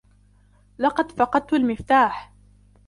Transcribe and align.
لقد 0.79 1.11
فقدتُ 1.11 1.53
المفتاح 1.53 2.33